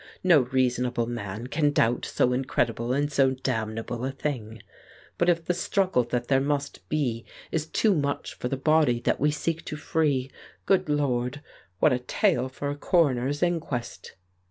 No 0.23 0.39
reasonable 0.39 1.05
man 1.05 1.45
can 1.45 1.69
doubt 1.69 2.05
so 2.05 2.33
incredible 2.33 2.91
and 2.91 3.11
so 3.11 3.35
damnable 3.35 4.03
a 4.03 4.09
thing. 4.11 4.63
But 5.19 5.29
if 5.29 5.45
the 5.45 5.53
struggle 5.53 6.01
that 6.05 6.27
there 6.27 6.41
must 6.41 6.89
be 6.89 7.23
is 7.51 7.67
too 7.67 7.93
much 7.93 8.33
for 8.33 8.47
the 8.47 8.57
body 8.57 8.99
that 9.01 9.19
we 9.19 9.29
seek 9.29 9.63
to 9.65 9.75
free, 9.75 10.31
good 10.65 10.89
Lord, 10.89 11.43
what 11.77 11.93
a 11.93 11.99
tale 11.99 12.49
for 12.49 12.71
a 12.71 12.75
coroner's 12.75 13.43
inquest 13.43 14.15